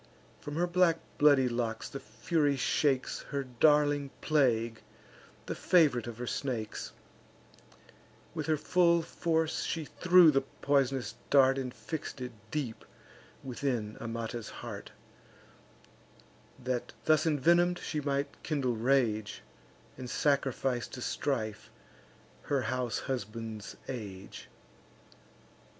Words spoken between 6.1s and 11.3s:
her snakes; With her full force she threw the poisonous